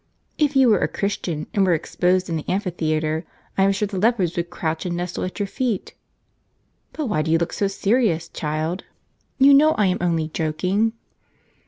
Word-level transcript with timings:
If 0.39 0.55
you 0.55 0.69
were 0.69 0.79
a 0.79 0.87
Christian, 0.87 1.45
and 1.53 1.63
were 1.63 1.75
exposed 1.75 2.27
in 2.27 2.35
the 2.35 2.49
amphitheatre, 2.49 3.23
I 3.55 3.61
am 3.61 3.71
sure 3.71 3.85
the 3.87 3.99
very 3.99 4.01
leopards 4.09 4.35
would 4.35 4.49
crouch 4.49 4.83
and 4.83 4.97
nestle 4.97 5.23
at 5.25 5.39
your 5.39 5.45
feet. 5.45 5.93
But 6.91 7.05
why 7.05 7.21
do 7.21 7.29
you 7.29 7.37
look 7.37 7.53
so 7.53 7.67
serious, 7.67 8.27
child? 8.27 8.83
You 9.37 9.53
know 9.53 9.73
I 9.73 9.85
am 9.85 9.99
only 10.01 10.29
joking." 10.29 10.93